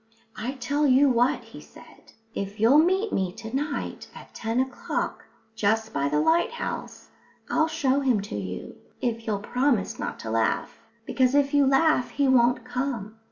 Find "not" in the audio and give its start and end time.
9.99-10.17